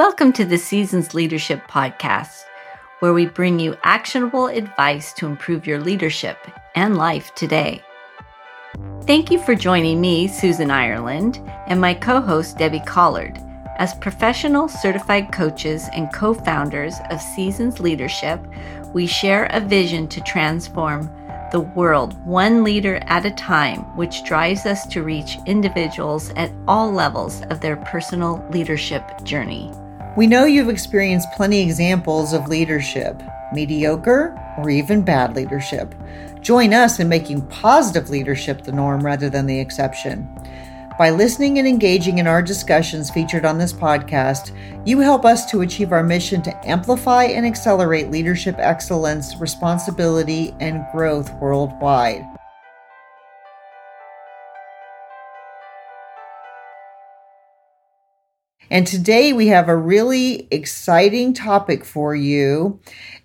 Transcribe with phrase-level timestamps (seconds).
[0.00, 2.44] Welcome to the Seasons Leadership Podcast,
[3.00, 6.38] where we bring you actionable advice to improve your leadership
[6.74, 7.82] and life today.
[9.02, 13.38] Thank you for joining me, Susan Ireland, and my co host, Debbie Collard,
[13.76, 18.40] as professional certified coaches and co founders of Seasons Leadership.
[18.94, 21.14] We share a vision to transform
[21.52, 26.90] the world one leader at a time, which drives us to reach individuals at all
[26.90, 29.70] levels of their personal leadership journey.
[30.16, 33.22] We know you've experienced plenty examples of leadership,
[33.52, 35.94] mediocre or even bad leadership.
[36.40, 40.28] Join us in making positive leadership the norm rather than the exception.
[40.98, 45.62] By listening and engaging in our discussions featured on this podcast, you help us to
[45.62, 52.26] achieve our mission to amplify and accelerate leadership excellence, responsibility, and growth worldwide.
[58.70, 62.78] And today we have a really exciting topic for you.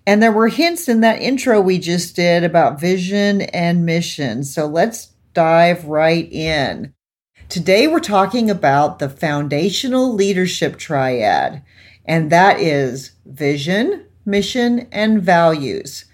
[0.07, 4.43] And there were hints in that intro we just did about vision and mission.
[4.43, 6.93] So let's dive right in.
[7.47, 11.61] Today, we're talking about the foundational leadership triad,
[12.03, 16.05] and that is vision, mission, and values.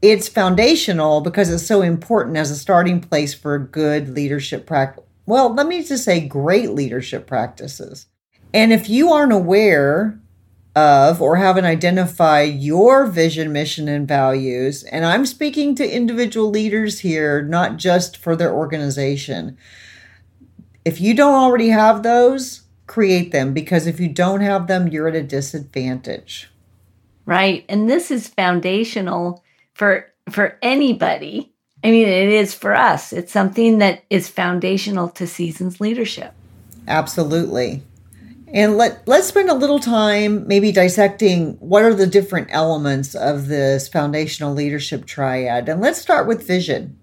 [0.00, 5.04] It's foundational because it's so important as a starting place for good leadership practice.
[5.26, 8.06] Well, let me just say great leadership practices.
[8.52, 10.18] And if you aren't aware
[10.74, 17.00] of or haven't identified your vision, mission, and values, and I'm speaking to individual leaders
[17.00, 19.56] here, not just for their organization
[20.84, 25.08] if you don't already have those, create them because if you don't have them, you're
[25.08, 26.50] at a disadvantage.
[27.26, 27.64] Right.
[27.68, 31.52] And this is foundational for for anybody.
[31.82, 33.12] I mean, it is for us.
[33.12, 36.34] It's something that is foundational to seasons leadership.
[36.86, 37.82] Absolutely.
[38.52, 43.46] And let let's spend a little time maybe dissecting what are the different elements of
[43.46, 45.68] this foundational leadership triad.
[45.68, 46.98] And let's start with vision.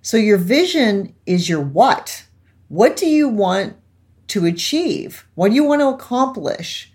[0.00, 2.26] So your vision is your what?
[2.68, 3.76] What do you want
[4.28, 5.26] to achieve?
[5.34, 6.92] What do you want to accomplish?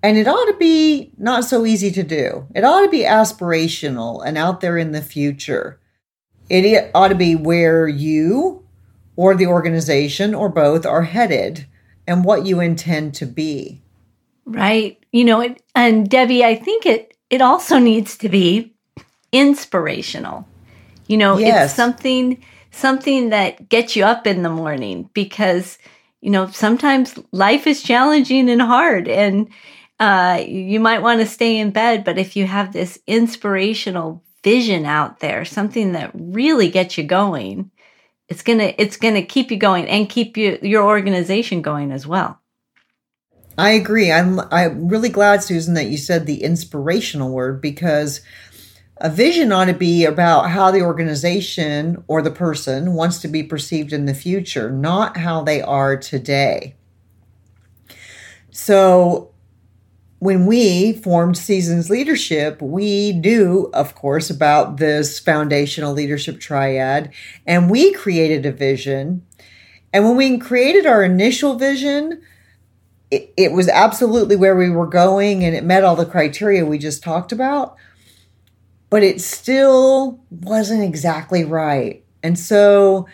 [0.00, 2.46] And it ought to be not so easy to do.
[2.54, 5.80] It ought to be aspirational and out there in the future.
[6.48, 8.64] It ought to be where you
[9.16, 11.66] or the organization or both are headed
[12.06, 13.80] and what you intend to be.
[14.44, 14.98] Right.
[15.12, 18.74] You know, it, and Debbie, I think it it also needs to be
[19.32, 20.46] inspirational.
[21.06, 21.70] You know, yes.
[21.70, 22.42] it's something
[22.74, 25.78] something that gets you up in the morning because
[26.20, 29.48] you know sometimes life is challenging and hard and
[30.00, 34.84] uh, you might want to stay in bed but if you have this inspirational vision
[34.84, 37.70] out there something that really gets you going
[38.28, 42.40] it's gonna it's gonna keep you going and keep you your organization going as well
[43.58, 48.20] i agree i'm i'm really glad susan that you said the inspirational word because
[48.98, 53.42] a vision ought to be about how the organization or the person wants to be
[53.42, 56.76] perceived in the future, not how they are today.
[58.50, 59.33] So,
[60.24, 67.12] when we formed Seasons Leadership, we knew, of course, about this foundational leadership triad,
[67.46, 69.26] and we created a vision.
[69.92, 72.22] And when we created our initial vision,
[73.10, 76.78] it, it was absolutely where we were going and it met all the criteria we
[76.78, 77.76] just talked about
[78.94, 82.04] but it still wasn't exactly right.
[82.22, 83.08] And so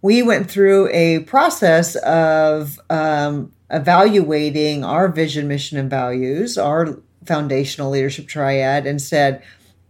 [0.00, 7.90] we went through a process of um, evaluating our vision, mission, and values, our foundational
[7.90, 9.42] leadership triad, and said,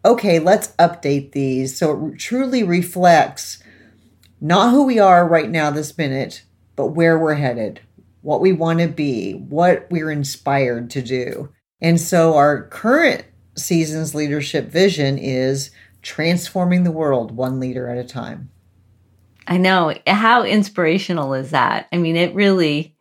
[0.04, 3.62] okay, let's update these so it truly reflects
[4.40, 6.42] not who we are right now, this minute,
[6.76, 7.80] but where we're headed,
[8.20, 11.50] what we want to be, what we're inspired to do.
[11.80, 13.24] And so our current
[13.56, 15.70] season's leadership vision is
[16.02, 18.50] transforming the world one leader at a time.
[19.46, 19.94] I know.
[20.06, 21.88] How inspirational is that?
[21.92, 22.95] I mean, it really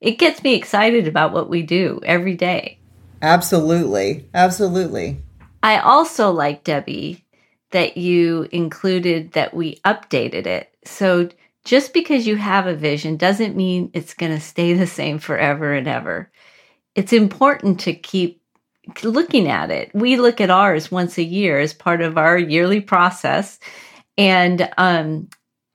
[0.00, 2.78] it gets me excited about what we do every day.
[3.20, 4.28] Absolutely.
[4.32, 5.20] Absolutely.
[5.62, 7.24] I also like Debbie
[7.70, 10.74] that you included that we updated it.
[10.84, 11.28] So
[11.64, 15.74] just because you have a vision doesn't mean it's going to stay the same forever
[15.74, 16.30] and ever.
[16.94, 18.40] It's important to keep
[19.02, 19.90] looking at it.
[19.94, 23.58] We look at ours once a year as part of our yearly process.
[24.16, 25.28] And um,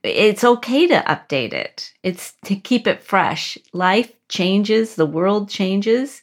[0.03, 1.93] it's okay to update it.
[2.03, 3.57] It's to keep it fresh.
[3.71, 6.21] Life changes, the world changes,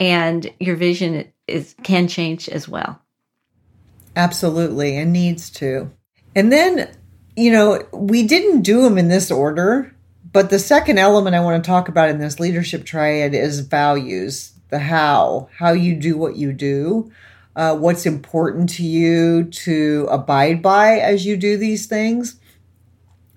[0.00, 3.00] and your vision is can change as well.
[4.16, 5.90] Absolutely, and needs to.
[6.34, 6.90] And then,
[7.36, 9.94] you know, we didn't do them in this order,
[10.32, 14.52] but the second element I want to talk about in this leadership triad is values
[14.70, 17.10] the how, how you do what you do,
[17.56, 22.38] uh, what's important to you to abide by as you do these things.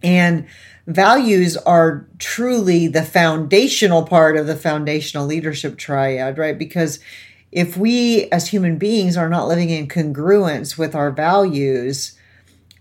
[0.04, 0.48] And
[0.88, 6.58] values are truly the foundational part of the foundational leadership triad, right?
[6.58, 7.00] Because
[7.52, 12.18] if we as human beings are not living in congruence with our values,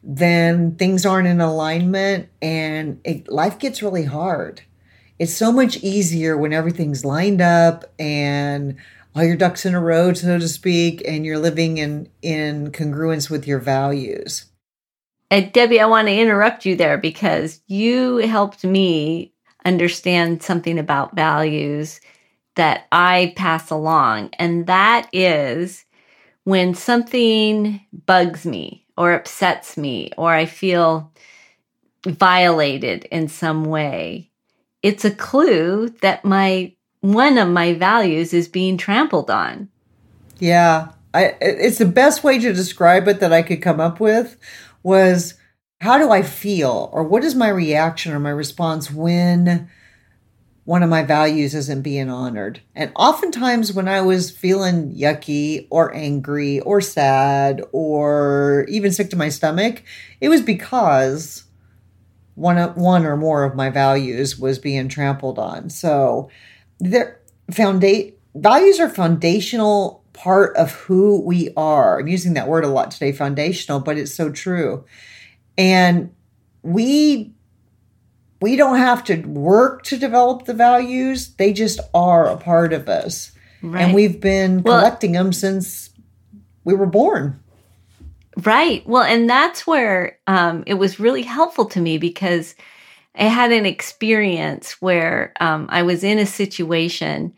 [0.03, 4.63] then things aren't in alignment and it, life gets really hard.
[5.19, 8.77] It's so much easier when everything's lined up and
[9.15, 13.29] all your ducks in a row, so to speak, and you're living in, in congruence
[13.29, 14.47] with your values.
[15.31, 19.33] And Debbie, I want to interrupt you there because you helped me
[19.65, 22.01] understand something about values
[22.57, 24.31] that I pass along.
[24.39, 25.85] And that is
[26.45, 31.13] when something bugs me or upsets me or I feel
[32.05, 34.31] violated in some way,
[34.83, 39.69] it's a clue that my one of my values is being trampled on.
[40.39, 44.37] Yeah, I, it's the best way to describe it that I could come up with
[44.83, 45.35] was
[45.81, 49.69] how do I feel or what is my reaction or my response when
[50.65, 52.61] one of my values isn't being honored.
[52.77, 59.17] And oftentimes when I was feeling yucky or angry or sad or even sick to
[59.17, 59.83] my stomach,
[60.21, 61.45] it was because
[62.35, 65.71] one one or more of my values was being trampled on.
[65.71, 66.31] So
[66.79, 71.99] their founda- values are foundational part of who we are.
[71.99, 74.85] I'm using that word a lot today, foundational, but it's so true.
[75.57, 76.15] And
[76.63, 77.33] we
[78.43, 81.35] we don't have to work to develop the values.
[81.35, 83.33] They just are a part of us.
[83.63, 83.83] Right.
[83.83, 85.91] And we've been well, collecting them since
[86.65, 87.39] we were born.
[88.43, 88.87] Right.
[88.87, 92.55] Well, and that's where um, it was really helpful to me because
[93.15, 97.35] I had an experience where um, I was in a situation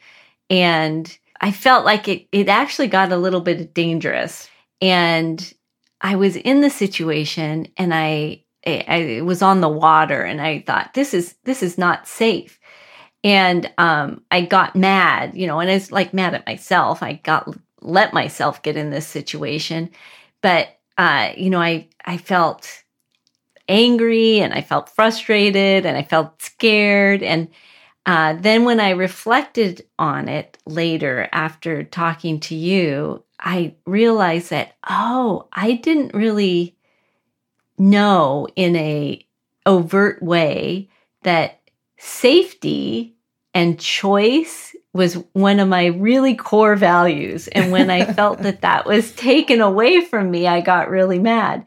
[0.50, 4.48] and I felt like it, it actually got a little bit dangerous.
[4.80, 5.52] And
[6.00, 10.94] I was in the situation and I, I, was on the water and I thought,
[10.94, 12.60] this is, this is not safe.
[13.24, 17.02] And um, I got mad, you know, and I was like mad at myself.
[17.02, 17.48] I got
[17.80, 19.90] let myself get in this situation.
[20.42, 22.82] But, uh, you know, I, I felt
[23.68, 27.22] angry and I felt frustrated and I felt scared.
[27.22, 27.48] And
[28.04, 34.76] uh, then when I reflected on it later after talking to you, I realized that,
[34.88, 36.76] oh, I didn't really
[37.78, 39.24] know in a
[39.66, 40.88] overt way
[41.22, 41.60] that
[41.96, 43.14] safety
[43.54, 47.48] and choice was one of my really core values.
[47.48, 51.66] And when I felt that that was taken away from me, I got really mad.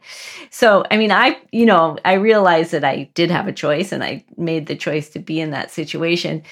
[0.50, 4.04] So, I mean, I, you know, I realized that I did have a choice and
[4.04, 6.42] I made the choice to be in that situation.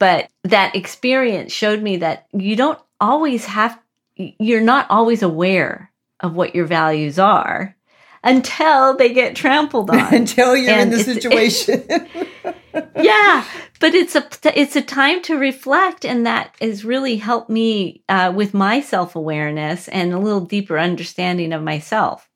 [0.00, 3.80] But that experience showed me that you don't always have,
[4.16, 7.76] you're not always aware of what your values are
[8.24, 9.98] until they get trampled on.
[10.14, 12.08] until you're and in the situation.
[12.96, 13.44] yeah,
[13.80, 14.26] but it's a
[14.58, 19.16] it's a time to reflect, and that has really helped me uh, with my self
[19.16, 22.28] awareness and a little deeper understanding of myself.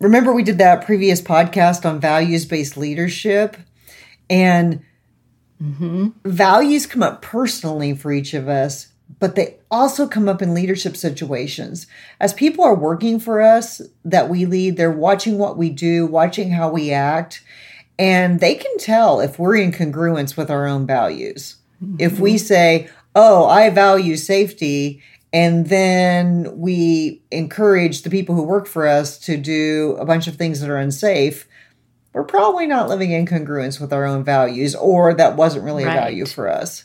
[0.00, 3.56] Remember, we did that previous podcast on values based leadership,
[4.28, 4.82] and
[5.62, 6.08] mm-hmm.
[6.24, 8.88] values come up personally for each of us
[9.20, 11.86] but they also come up in leadership situations.
[12.20, 16.50] As people are working for us that we lead, they're watching what we do, watching
[16.50, 17.42] how we act,
[17.98, 21.56] and they can tell if we're in congruence with our own values.
[21.82, 21.96] Mm-hmm.
[21.98, 25.00] If we say, Oh, I value safety,
[25.32, 30.36] and then we encourage the people who work for us to do a bunch of
[30.36, 31.46] things that are unsafe,
[32.12, 35.96] we're probably not living in congruence with our own values, or that wasn't really right.
[35.96, 36.84] a value for us.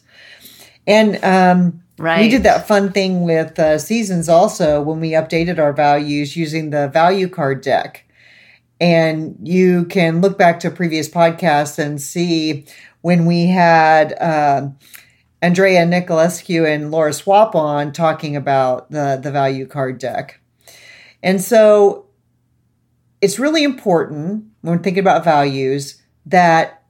[0.86, 2.22] And um, Right.
[2.22, 6.70] We did that fun thing with uh, seasons also when we updated our values using
[6.70, 8.06] the value card deck.
[8.80, 12.66] And you can look back to previous podcasts and see
[13.02, 14.70] when we had uh,
[15.42, 20.40] Andreea Niculescu and Laura Swapp on talking about the, the value card deck.
[21.22, 22.08] And so
[23.22, 26.84] it's really important when we're thinking about values that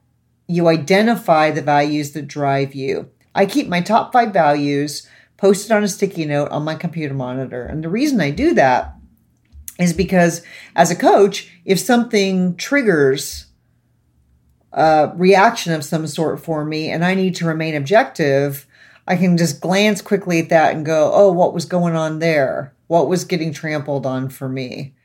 [0.46, 3.08] you identify the values that drive you.
[3.34, 7.64] I keep my top five values posted on a sticky note on my computer monitor.
[7.64, 8.94] And the reason I do that
[9.78, 10.42] is because
[10.76, 13.46] as a coach, if something triggers
[14.72, 18.66] a reaction of some sort for me and I need to remain objective,
[19.06, 22.74] I can just glance quickly at that and go, oh, what was going on there?
[22.88, 24.96] What was getting trampled on for me?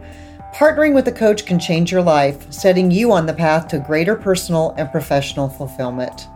[0.53, 4.15] Partnering with a coach can change your life, setting you on the path to greater
[4.15, 6.27] personal and professional fulfillment.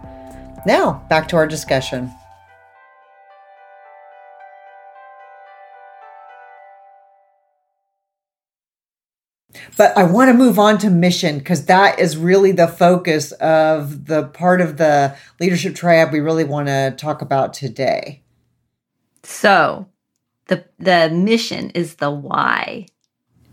[0.65, 2.13] Now, back to our discussion.
[9.77, 14.05] But I want to move on to mission because that is really the focus of
[14.05, 18.21] the part of the leadership triad we really want to talk about today.
[19.23, 19.87] So,
[20.47, 22.87] the the mission is the why.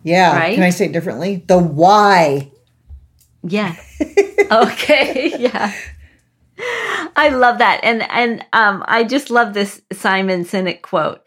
[0.03, 0.37] Yeah.
[0.37, 0.55] Right?
[0.55, 1.45] Can I say it differently?
[1.47, 2.51] The why.
[3.43, 3.77] Yeah.
[4.51, 5.35] okay.
[5.41, 5.73] Yeah.
[7.17, 7.81] I love that.
[7.83, 11.23] And and um I just love this Simon Sinek quote.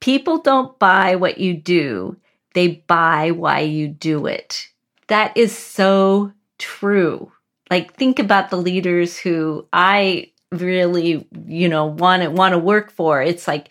[0.00, 2.16] People don't buy what you do
[2.54, 4.68] they buy why you do it.
[5.08, 7.32] That is so true.
[7.70, 12.90] Like think about the leaders who I really, you know, want to want to work
[12.90, 13.22] for.
[13.22, 13.70] It's like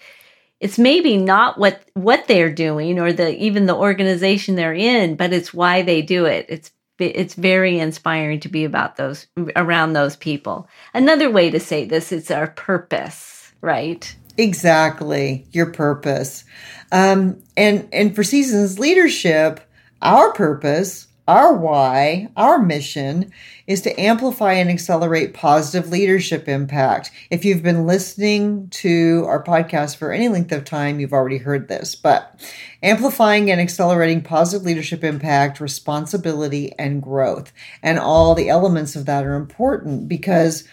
[0.59, 5.33] it's maybe not what what they're doing or the even the organization they're in, but
[5.33, 6.45] it's why they do it.
[6.50, 10.67] It's it's very inspiring to be about those around those people.
[10.93, 14.15] Another way to say this is our purpose, right?
[14.38, 16.45] Exactly, your purpose.
[16.91, 19.59] Um, and and for seasons leadership,
[20.01, 23.31] our purpose, our why, our mission
[23.67, 27.11] is to amplify and accelerate positive leadership impact.
[27.29, 31.67] If you've been listening to our podcast for any length of time, you've already heard
[31.67, 32.39] this, but
[32.81, 37.53] amplifying and accelerating positive leadership impact, responsibility, and growth.
[37.83, 40.67] And all the elements of that are important because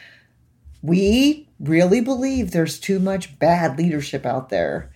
[0.82, 4.90] we really believe there's too much bad leadership out there.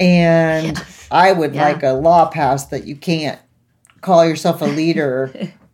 [0.00, 1.08] And yes.
[1.10, 1.64] I would yeah.
[1.64, 3.40] like a law passed that you can't
[4.00, 5.32] call yourself a leader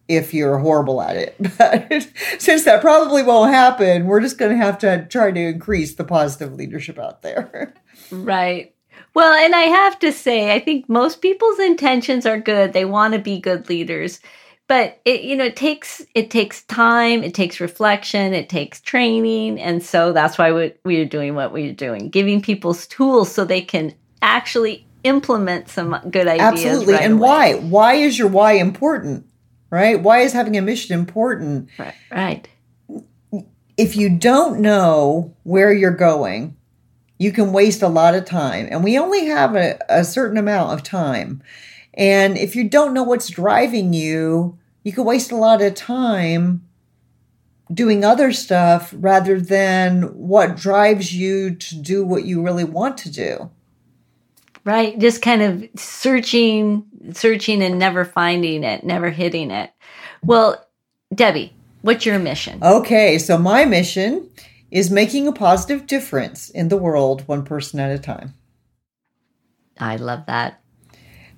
[0.09, 1.37] if you're horrible at it.
[1.59, 5.95] But since that probably won't happen, we're just going to have to try to increase
[5.95, 7.75] the positive leadership out there.
[8.11, 8.75] Right.
[9.15, 12.73] Well, and I have to say, I think most people's intentions are good.
[12.73, 14.21] They want to be good leaders.
[14.67, 19.61] But it you know, it takes it takes time, it takes reflection, it takes training,
[19.61, 23.61] and so that's why we, we're doing what we're doing, giving people tools so they
[23.61, 26.65] can actually implement some good ideas.
[26.65, 26.95] Absolutely.
[26.95, 27.21] Right and away.
[27.21, 27.55] why?
[27.55, 29.27] Why is your why important?
[29.71, 30.01] Right?
[30.01, 31.69] Why is having a mission important?
[31.79, 31.95] Right.
[32.11, 32.49] Right.
[33.77, 36.57] If you don't know where you're going,
[37.19, 38.69] you can waste a lot of time.
[38.71, 41.43] And we only have a, a certain amount of time.
[41.95, 46.67] And if you don't know what's driving you, you could waste a lot of time
[47.73, 53.11] doing other stuff rather than what drives you to do what you really want to
[53.11, 53.51] do.
[54.65, 54.99] Right.
[54.99, 59.71] Just kind of searching searching and never finding it never hitting it.
[60.23, 60.65] Well
[61.15, 62.63] debbie what's your mission?
[62.63, 63.19] Okay.
[63.19, 64.31] So my mission
[64.71, 68.35] is making a positive difference in the world one person at a time.
[69.79, 70.64] I love that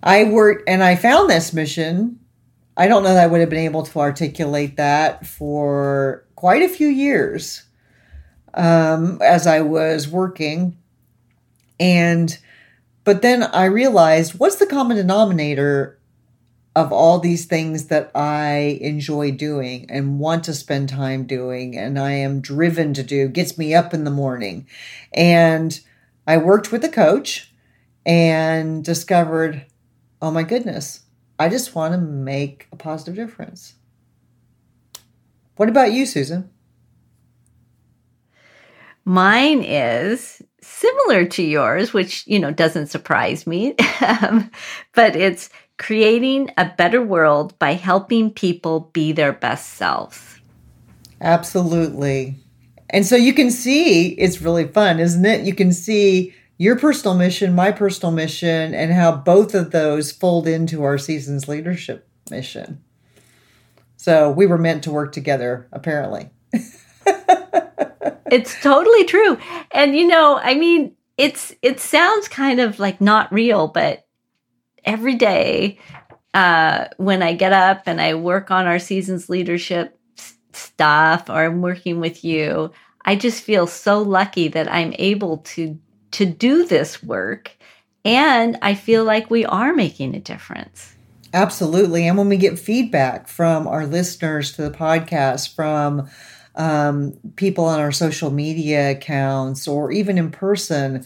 [0.03, 2.19] i worked and i found this mission
[2.77, 6.69] i don't know that i would have been able to articulate that for quite a
[6.69, 7.65] few years
[8.55, 10.77] um, as i was working
[11.79, 12.39] and
[13.07, 15.97] but then I realized what's the common denominator
[16.75, 22.01] of all these things that I enjoy doing and want to spend time doing and
[22.01, 24.67] I am driven to do, gets me up in the morning.
[25.15, 25.79] And
[26.27, 27.53] I worked with a coach
[28.05, 29.65] and discovered,
[30.21, 31.03] oh my goodness,
[31.39, 33.75] I just want to make a positive difference.
[35.57, 36.51] What about you, Susan?
[39.05, 43.75] Mine is similar to yours, which, you know, doesn't surprise me.
[43.99, 44.53] Um,
[44.95, 50.39] but it's creating a better world by helping people be their best selves.
[51.21, 52.37] Absolutely.
[52.91, 55.45] And so you can see it's really fun, isn't it?
[55.45, 60.49] You can see your personal mission, my personal mission, and how both of those fold
[60.49, 62.83] into our season's leadership mission.
[63.97, 66.31] So we were meant to work together, apparently.
[68.31, 69.39] it's totally true.
[69.73, 74.07] And you know, I mean, it's it sounds kind of like not real, but
[74.85, 75.79] every day
[76.35, 79.99] uh, when I get up and I work on our season's leadership
[80.53, 82.73] stuff or I'm working with you,
[83.05, 85.79] I just feel so lucky that I'm able to
[86.17, 87.53] to do this work
[88.07, 90.95] and I feel like we are making a difference.
[91.35, 92.07] Absolutely.
[92.07, 96.09] And when we get feedback from our listeners to the podcast, from
[96.55, 101.05] um, people on our social media accounts, or even in person,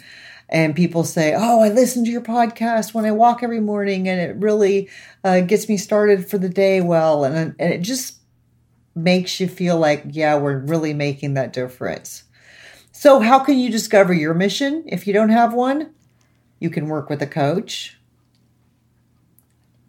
[0.48, 4.20] and people say, Oh, I listen to your podcast when I walk every morning, and
[4.20, 4.88] it really
[5.24, 7.24] uh, gets me started for the day well.
[7.24, 8.18] And, and it just
[8.94, 12.24] makes you feel like, yeah, we're really making that difference.
[13.00, 15.94] So, how can you discover your mission if you don't have one?
[16.58, 17.96] You can work with a coach.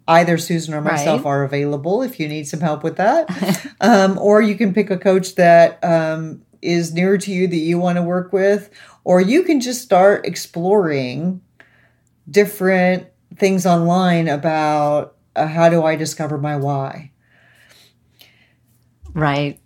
[0.08, 1.30] Either Susan or myself right.
[1.30, 3.66] are available if you need some help with that.
[3.82, 7.78] um, or you can pick a coach that um, is near to you that you
[7.78, 8.70] want to work with,
[9.04, 11.42] or you can just start exploring
[12.30, 17.10] different things online about uh, how do I discover my why.
[19.12, 19.60] Right.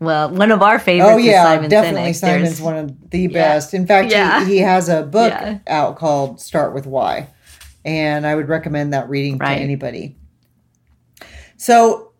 [0.00, 1.14] Well, one of our favorites.
[1.14, 2.10] Oh yeah, Simon definitely.
[2.10, 2.16] Sinek.
[2.16, 3.72] Simon's There's, one of the best.
[3.72, 3.80] Yeah.
[3.80, 4.44] In fact, yeah.
[4.44, 5.58] he, he, has a book yeah.
[5.66, 7.28] out called "Start with Why,"
[7.84, 9.56] and I would recommend that reading right.
[9.56, 10.16] to anybody.
[11.56, 12.12] So,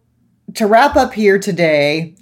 [0.55, 2.17] to wrap up here today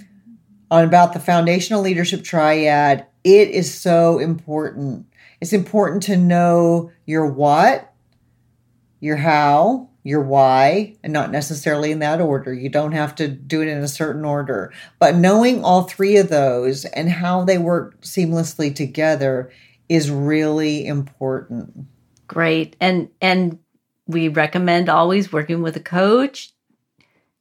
[0.70, 5.06] on about the foundational leadership triad, it is so important.
[5.40, 7.94] It's important to know your what,
[9.00, 12.54] your how, your why, and not necessarily in that order.
[12.54, 14.72] You don't have to do it in a certain order.
[15.00, 19.50] But knowing all three of those and how they work seamlessly together
[19.88, 21.86] is really important.
[22.28, 22.76] Great.
[22.80, 23.58] And and
[24.06, 26.52] we recommend always working with a coach,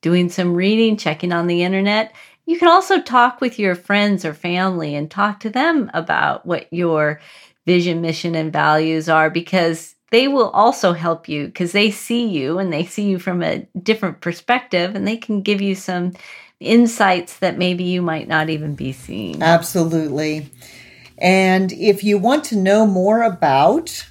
[0.01, 2.15] doing some reading, checking on the internet.
[2.47, 6.71] You can also talk with your friends or family and talk to them about what
[6.73, 7.21] your
[7.67, 12.59] vision, mission, and values are because they will also help you because they see you
[12.59, 16.13] and they see you from a different perspective and they can give you some
[16.59, 19.41] insights that maybe you might not even be seeing.
[19.41, 20.49] Absolutely.
[21.17, 24.05] And if you want to know more about